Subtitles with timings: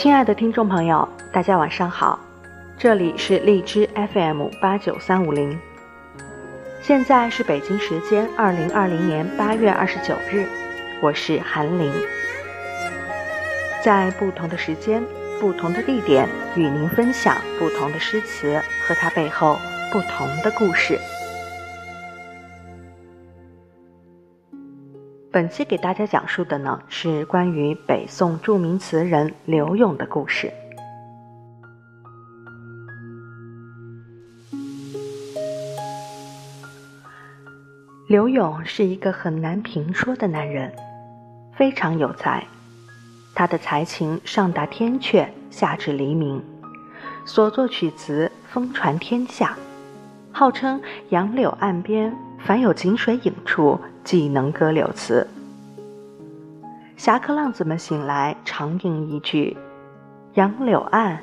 [0.00, 2.18] 亲爱的听众朋友，大家晚上好，
[2.78, 5.60] 这里是荔枝 FM 八九三五零，
[6.80, 10.46] 现在是北京时间二零二零年八月二十九日，
[11.02, 11.92] 我是韩林，
[13.82, 15.04] 在不同的时间、
[15.38, 16.26] 不同的地点，
[16.56, 19.58] 与您分享不同的诗词和它背后
[19.92, 20.98] 不同的故事。
[25.32, 30.52] 本期给大家讲述的呢是关于北宋著名词人柳永的故事。
[38.08, 40.72] 柳永是一个很难评说的男人，
[41.54, 42.44] 非常有才，
[43.32, 46.42] 他的才情上达天阙，下至黎明，
[47.24, 49.56] 所作曲词风传天下，
[50.32, 52.12] 号称杨柳岸边
[52.44, 53.80] 凡有井水影处。
[54.02, 55.28] 即能歌柳词，
[56.96, 59.56] 侠客浪子们醒来常吟一句
[60.34, 61.18] ：“杨柳岸，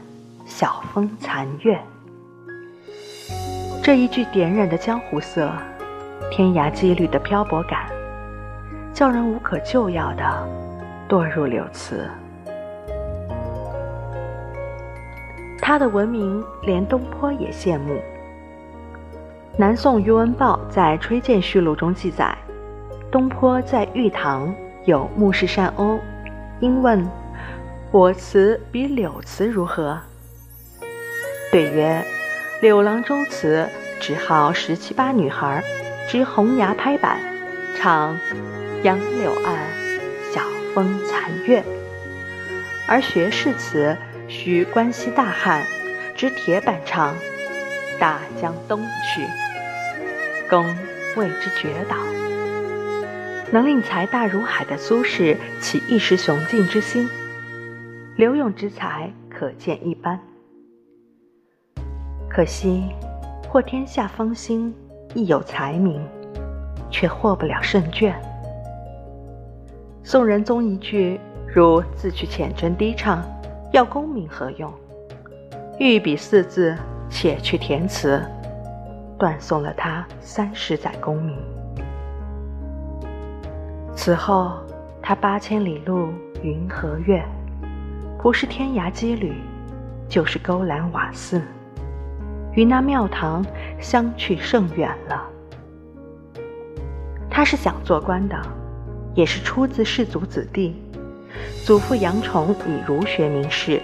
[0.45, 1.77] 晓风残月。”
[3.83, 5.51] 这一句点染的江湖色，
[6.31, 7.89] 天涯羁旅的漂泊感，
[8.93, 10.47] 叫人无可救药的
[11.09, 12.07] 堕入柳词。
[15.59, 17.99] 他的文名连东坡也羡慕。
[19.59, 22.37] 南宋余文豹在《吹荐序录》中记载。
[23.11, 24.53] 东坡在玉堂
[24.85, 25.99] 有目视善欧，
[26.59, 27.03] 因问
[27.89, 29.99] ：“我词比柳词如何？”
[31.51, 32.05] 对曰
[32.61, 33.67] ：“柳郎舟词
[33.99, 35.63] 只好十七八女孩，
[36.07, 37.17] 执红牙拍板，
[37.75, 38.15] 唱
[38.83, 39.55] 杨柳岸，
[40.31, 40.43] 晓
[40.75, 41.63] 风残月；
[42.87, 45.63] 而学士词需关西大汉，
[46.15, 47.15] 执铁板唱
[47.99, 49.25] 大江东去，
[50.49, 50.65] 公
[51.15, 51.95] 为之绝倒。”
[53.49, 57.07] 能令才大如海的苏轼起一时雄劲之心，
[58.17, 60.19] 刘永之才可见一斑。
[62.29, 62.83] 可惜，
[63.47, 64.75] 获天下芳心
[65.13, 66.05] 亦有才名，
[66.91, 68.13] 却获不了胜券。
[70.03, 71.17] 宋仁宗一句
[71.47, 73.23] “如自去浅斟低唱，
[73.71, 74.69] 要功名何用？
[75.79, 76.75] 欲比四字，
[77.09, 78.21] 且去填词”，
[79.17, 81.37] 断送了他三十载功名。
[83.95, 84.53] 此后，
[85.01, 86.09] 他八千里路
[86.43, 87.25] 云和月，
[88.21, 89.33] 不是天涯羁旅，
[90.07, 91.41] 就是勾栏瓦肆，
[92.53, 93.43] 与那庙堂
[93.79, 95.23] 相去甚远了。
[97.29, 98.39] 他是想做官的，
[99.15, 100.75] 也是出自士族子弟。
[101.65, 103.81] 祖父杨崇以儒学名士，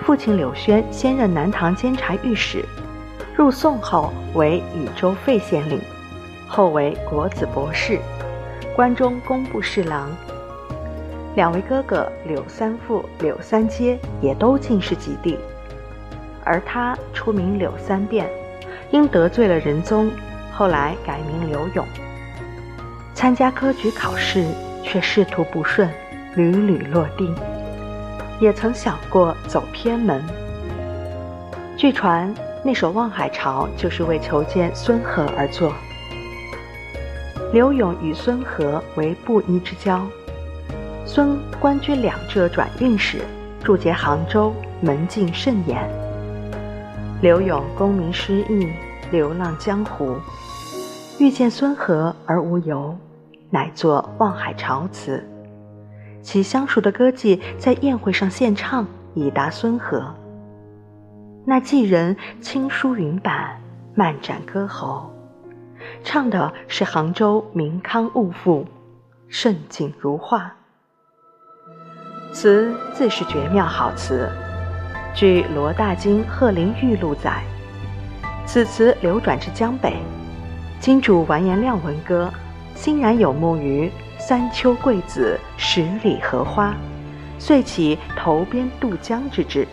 [0.00, 2.64] 父亲柳轩先任南唐监察御史，
[3.36, 5.78] 入宋后为禹州费县令，
[6.48, 8.00] 后为国子博士。
[8.74, 10.08] 关中工部侍郎，
[11.34, 15.38] 两位哥哥柳三父、柳三阶也都进士及第，
[16.44, 18.26] 而他出名柳三变，
[18.90, 20.10] 因得罪了仁宗，
[20.50, 21.86] 后来改名柳永。
[23.14, 24.46] 参加科举考试
[24.82, 25.90] 却仕途不顺，
[26.34, 27.34] 屡屡落地，
[28.40, 30.24] 也曾想过走偏门。
[31.76, 32.34] 据传
[32.66, 35.72] 那首《望海潮》就是为求见孙和而作。
[37.52, 40.04] 刘永与孙和为布衣之交，
[41.06, 43.20] 孙官居两浙转运使，
[43.62, 45.88] 驻节杭州，门禁甚严。
[47.22, 48.68] 刘永功名失意，
[49.12, 50.16] 流浪江湖，
[51.20, 52.98] 遇见孙和而无由，
[53.48, 55.24] 乃作《望海潮》词。
[56.20, 58.84] 其相熟的歌妓在宴会上献唱，
[59.14, 60.12] 以答孙和。
[61.48, 63.56] 那妓人轻舒云板，
[63.94, 65.08] 漫展歌喉。
[66.02, 68.66] 唱的是杭州民康物阜，
[69.28, 70.52] 盛景如画。
[72.32, 74.28] 词自是绝妙好词。
[75.14, 77.44] 据罗大经《鹤林玉录》载，
[78.44, 79.98] 此词流转至江北，
[80.80, 82.28] 金主完颜亮闻歌，
[82.74, 83.88] 欣然有慕于
[84.18, 86.74] 三秋桂子，十里荷花，
[87.38, 89.64] 遂起投鞭渡江之志。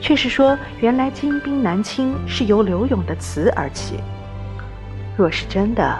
[0.00, 3.96] 却是说，原来金兵南侵是由柳永的词而起。
[5.16, 5.98] 若是真的，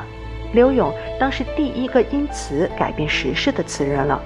[0.53, 4.21] 柳永当是第一个因词改变时事的词人了，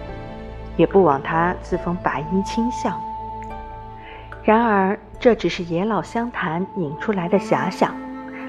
[0.77, 3.01] 也不枉他自封白衣卿相。
[4.43, 7.95] 然而，这只是爷老相谈引出来的遐想，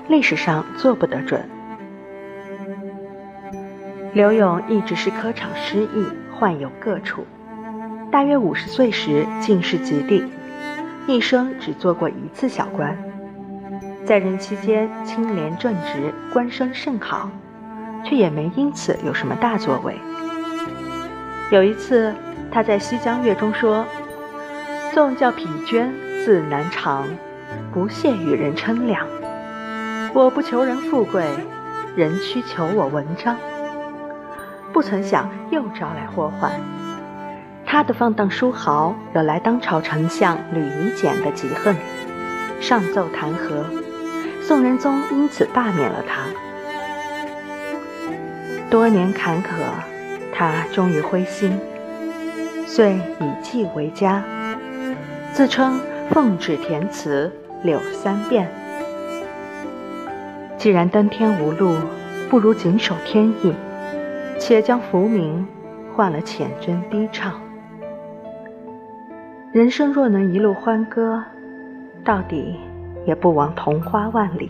[0.07, 1.47] 历史上做不得准。
[4.13, 7.25] 柳永一直是科场失意，患有各处。
[8.11, 10.25] 大约五十岁时进士及第，
[11.11, 12.97] 一生只做过一次小官。
[14.05, 17.29] 在任期间清廉正直，官声甚好，
[18.03, 19.95] 却也没因此有什么大作为。
[21.51, 22.15] 有一次，
[22.51, 23.85] 他在《西江月》中说
[24.93, 25.87] ：“纵叫疲倦
[26.23, 27.05] 自难长，
[27.73, 29.05] 不屑与人称量。
[30.13, 31.23] 我不求人富贵，
[31.95, 33.35] 人须求我文章。
[34.73, 36.51] 不曾想又招来祸患。
[37.71, 41.73] 他的放荡书豪惹来当朝丞相吕夷简的嫉恨，
[42.59, 43.63] 上奏弹劾，
[44.41, 46.23] 宋仁宗因此罢免了他。
[48.69, 49.45] 多年坎坷，
[50.33, 51.57] 他终于灰心，
[52.67, 54.21] 遂以妓为家，
[55.31, 55.79] 自称
[56.09, 57.31] 奉旨填词
[57.63, 58.51] 柳三变。
[60.57, 61.77] 既然登天无路，
[62.29, 63.55] 不如谨守天意，
[64.37, 65.47] 且将浮名
[65.95, 67.33] 换了浅斟低唱。
[69.53, 71.21] 人生若能一路欢歌，
[72.05, 72.55] 到底
[73.05, 74.49] 也不枉同花万里。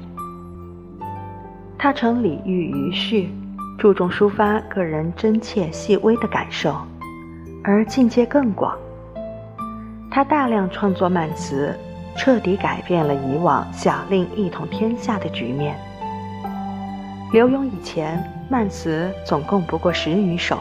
[1.75, 3.33] 他曾礼遇于序，
[3.79, 6.75] 注重抒发个人真切细微的感受，
[7.63, 8.77] 而境界更广。
[10.11, 11.75] 他大量创作慢词，
[12.15, 15.75] 彻底改变了以往小令一统天下的局面。
[17.33, 20.59] 刘墉以前慢词总共不过十余首，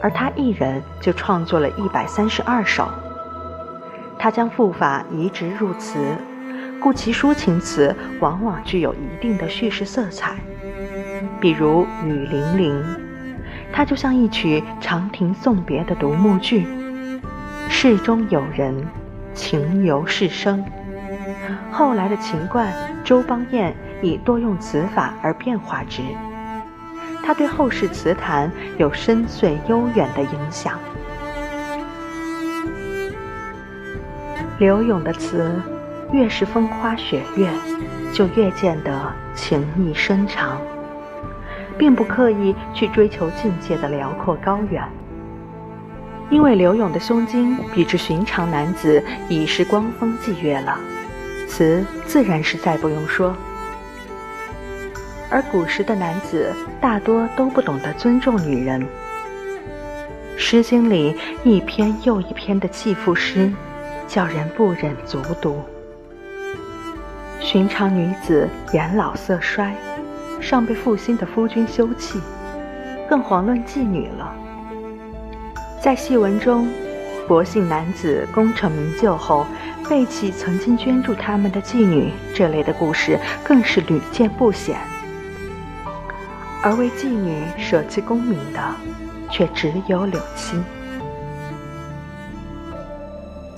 [0.00, 2.88] 而他一人就创作了一百三十二首。
[4.22, 5.98] 他将赋法移植入词，
[6.80, 10.36] 故其抒情词往往具有一定的叙事色彩。
[11.40, 12.84] 比如《雨霖铃》，
[13.72, 16.68] 它就像一曲长亭送别的独幕剧，
[17.68, 18.86] 事中有人，
[19.34, 20.64] 情由事生。
[21.72, 22.72] 后来的秦观、
[23.02, 26.00] 周邦彦以多用词法而变化之，
[27.24, 28.48] 他对后世词坛
[28.78, 30.78] 有深邃悠远的影响。
[34.58, 35.60] 柳永的词，
[36.12, 37.48] 越是风花雪月，
[38.12, 40.60] 就越见得情意深长，
[41.76, 44.86] 并不刻意去追求境界的辽阔高远。
[46.30, 50.78] 因为柳永的胸襟比之寻常男子已是光风霁月了，
[51.48, 53.34] 词自然是再不用说。
[55.28, 58.80] 而古时的男子大多都不懂得尊重女人，
[60.36, 63.50] 《诗经》里一篇又一篇的弃妇诗。
[64.12, 65.62] 叫人不忍卒读。
[67.40, 69.74] 寻常女子颜老色衰，
[70.38, 72.20] 尚被负心的夫君休弃，
[73.08, 74.30] 更遑论妓女了。
[75.80, 76.68] 在戏文中，
[77.26, 79.46] 薄幸男子功成名就后
[79.88, 84.76] 背弃曾经捐助他们的妓女，这类的故事更是屡见不鲜。
[86.62, 88.60] 而为妓女舍弃功名的，
[89.30, 90.62] 却只有柳青。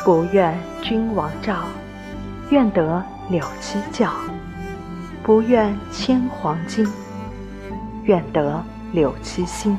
[0.05, 1.65] 不愿君王照，
[2.51, 4.11] 愿得柳七教；
[5.23, 6.87] 不愿千黄金，
[8.03, 8.63] 愿得
[8.93, 9.75] 柳七心；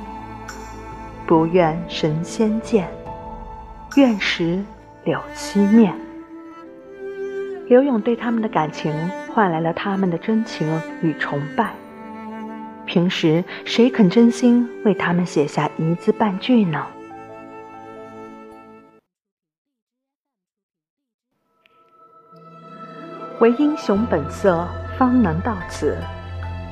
[1.27, 2.89] 不愿神仙见，
[3.97, 4.63] 愿识
[5.03, 5.93] 柳七面。
[7.67, 8.91] 刘永对他们的感情
[9.31, 10.67] 换来了他们的真情
[11.03, 11.71] 与崇拜。
[12.87, 16.83] 平时谁肯真心为他们写下一字半句呢？
[23.45, 25.95] 为英雄本色，方能到此。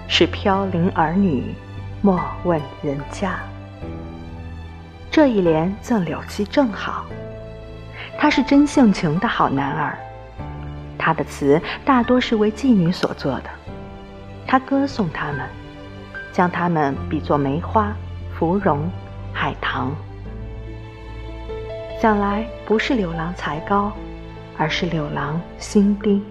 [0.08, 1.54] 是飘零儿女，
[2.02, 3.36] 莫问人家。
[5.12, 7.06] 这一联赠柳七正好。
[8.18, 9.96] 他是真性情的好男儿。
[10.98, 13.44] 他的词大多是为妓女所作的。
[14.48, 15.48] 他歌颂他们，
[16.32, 17.94] 将他们比作梅花、
[18.34, 18.90] 芙蓉、
[19.32, 19.92] 海棠。
[22.02, 23.92] 想来不是柳郎才高，
[24.58, 26.24] 而是柳郎心低。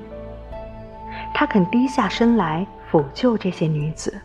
[1.34, 4.20] 他肯低下身来抚救这些女子，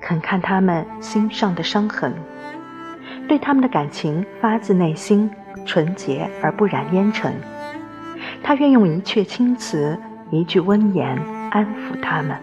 [0.00, 2.14] 肯看她们心上的伤痕，
[3.26, 5.30] 对她们的感情发自内心，
[5.64, 7.34] 纯洁而不染烟尘。
[8.42, 9.98] 他愿用一阙青词，
[10.30, 11.18] 一句温言
[11.50, 12.36] 安抚她们。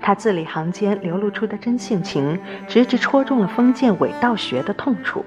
[0.00, 2.38] 他字里行间流露出的真性情，
[2.68, 5.24] 直直戳中了封建伪道学的痛处。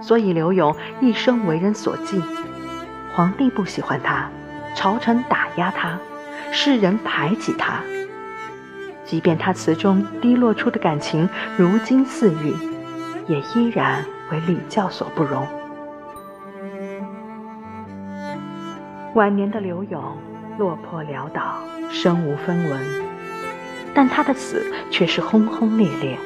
[0.00, 2.20] 所以刘勇一生为人所忌，
[3.14, 4.28] 皇帝不喜欢他。
[4.74, 5.98] 朝臣打压他，
[6.52, 7.80] 世人排挤他。
[9.04, 12.54] 即便他词中滴落出的感情如金似玉，
[13.26, 15.46] 也依然为礼教所不容。
[19.14, 20.16] 晚年的刘永
[20.58, 21.58] 落魄潦倒，
[21.90, 22.80] 身无分文，
[23.94, 26.18] 但他的死却是轰轰烈烈。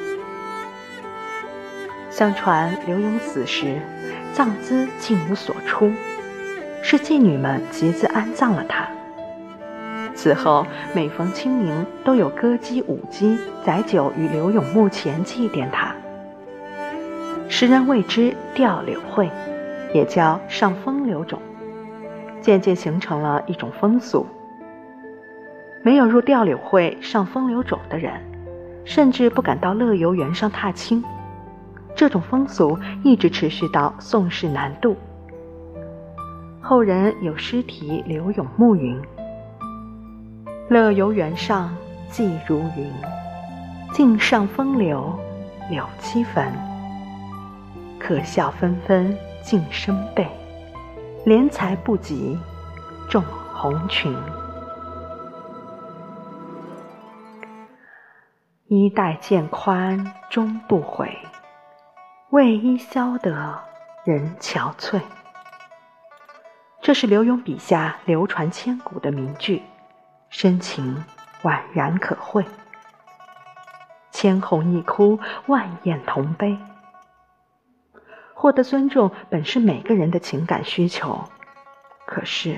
[2.09, 3.79] 相传刘永死时，
[4.33, 5.93] 葬资竟无所出。
[6.81, 8.87] 是妓女们集资安葬了他。
[10.15, 15.95] 此后每逢清明，都有歌姬舞姬载酒于刘永墓前祭奠他。
[17.47, 19.29] 时人谓之吊柳会，
[19.93, 21.39] 也叫上风流冢，
[22.41, 24.25] 渐渐形成了一种风俗。
[25.81, 28.13] 没有入吊柳会上风流冢的人，
[28.83, 31.03] 甚至不敢到乐游原上踏青。
[31.95, 34.97] 这种风俗一直持续到宋氏南渡。
[36.69, 39.01] 后人有诗题柳永暮云
[40.69, 41.75] ：“乐游原上
[42.11, 42.93] 霁如云，
[43.91, 45.11] 径上风流
[45.71, 46.53] 柳七坟。
[47.99, 50.27] 可笑纷纷尽生背，
[51.25, 52.37] 怜才不及
[53.09, 54.15] 众红裙。”
[58.69, 61.17] 衣带渐宽终不悔，
[62.29, 63.59] 为伊消得
[64.05, 65.01] 人憔悴。
[66.89, 69.61] 这是柳永笔下流传千古的名句，
[70.31, 71.05] 深情
[71.43, 72.43] 宛然可会。
[74.09, 76.57] 千红一哭，万艳同悲。
[78.33, 81.23] 获得尊重本是每个人的情感需求，
[82.07, 82.57] 可是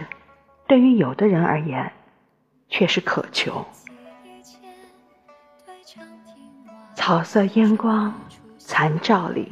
[0.66, 1.92] 对于有的人而言，
[2.70, 3.66] 却是渴求。
[6.96, 8.14] 草色烟光
[8.58, 9.52] 残照里，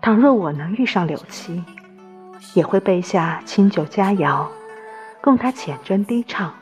[0.00, 1.62] 倘若我能遇上柳七，
[2.54, 4.46] 也会备下清酒佳肴，
[5.20, 6.52] 供他浅斟低唱，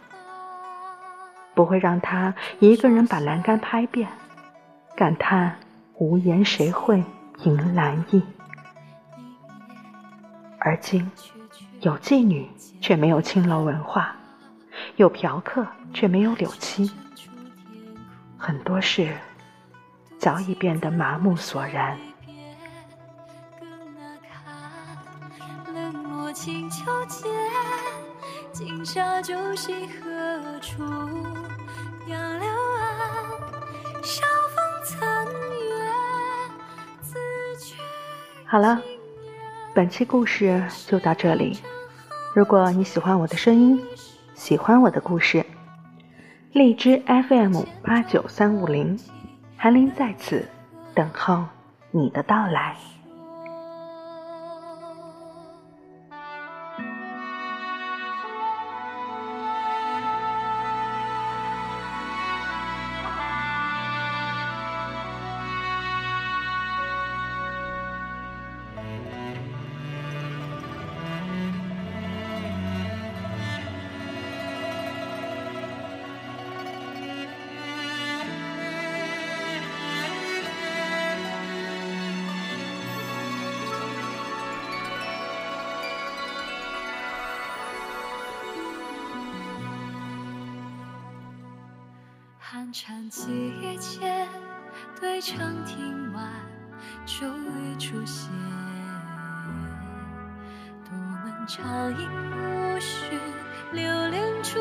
[1.55, 4.09] 不会让他一个人把栏杆拍遍，
[4.95, 5.57] 感叹
[5.99, 7.03] 无言谁会
[7.45, 8.23] 迎兰意。
[10.59, 11.11] 而今
[11.81, 14.03] 有妓女，却没有青楼文化；
[14.97, 16.91] 有嫖客，却没有柳七。
[18.37, 19.17] 很多事
[20.19, 21.97] 早已变得麻木索然。
[38.45, 38.81] 好了，
[39.75, 41.59] 本期故事就到这里。
[42.33, 43.85] 如果你喜欢我的声音，
[44.37, 45.45] 喜欢我的故事。
[46.53, 48.97] 荔枝 FM 八九三五零，
[49.57, 50.47] 韩林在此
[50.95, 51.45] 等候
[51.91, 52.77] 你的到来。
[92.57, 94.27] 寒蝉季节，
[94.99, 96.33] 对长亭晚，
[97.05, 98.31] 骤雨初歇。
[100.83, 103.21] 独门长饮无绪，
[103.73, 104.59] 流连竹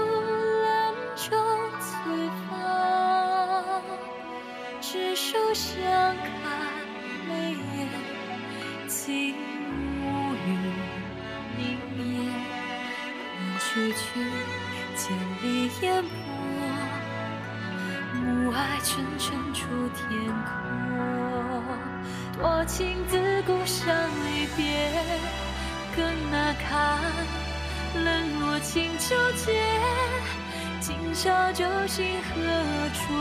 [0.65, 1.39] 篮中
[1.79, 3.81] 醉芳。
[4.81, 5.81] 执手相
[6.17, 6.27] 看，
[7.29, 7.87] 泪眼
[8.89, 9.37] 竟
[10.01, 10.45] 无语
[11.57, 11.63] 凝
[11.95, 12.27] 噎。
[13.39, 14.03] 念去去，
[14.97, 16.74] 千里烟波。
[18.55, 20.07] 爱沉沉出天
[20.45, 21.61] 空，
[22.39, 23.93] 多情自古伤
[24.25, 24.89] 离别，
[25.93, 27.01] 更那堪
[28.01, 29.51] 冷落清秋节。
[30.79, 32.33] 今宵酒醒何
[32.93, 33.13] 处？